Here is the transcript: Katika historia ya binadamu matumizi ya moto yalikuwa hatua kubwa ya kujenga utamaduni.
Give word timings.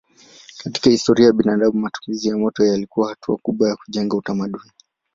Katika 0.57 0.89
historia 0.89 1.25
ya 1.27 1.33
binadamu 1.33 1.79
matumizi 1.79 2.27
ya 2.29 2.37
moto 2.37 2.65
yalikuwa 2.65 3.09
hatua 3.09 3.37
kubwa 3.37 3.69
ya 3.69 3.75
kujenga 3.75 4.17
utamaduni. 4.17 4.71